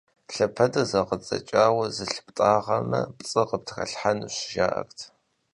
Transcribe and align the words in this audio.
Лъэпэдыр 0.33 0.87
зэгъэдзэкӀауэ 0.91 1.85
зылъыптӀагъэмэ, 1.95 3.01
пцӀы 3.17 3.43
къыптралъхьэнущ, 3.49 4.35
жаӀэрт. 4.53 4.99